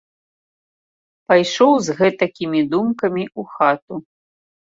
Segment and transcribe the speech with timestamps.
[1.31, 3.93] Пайшоў з гэтакімі думкамі ў хату.